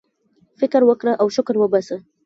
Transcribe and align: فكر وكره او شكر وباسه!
فكر 0.61 0.83
وكره 0.83 1.11
او 1.11 1.29
شكر 1.29 1.57
وباسه! 1.57 2.03